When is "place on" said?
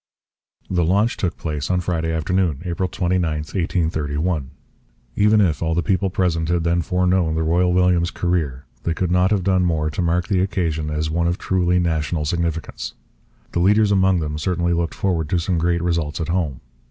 1.37-1.79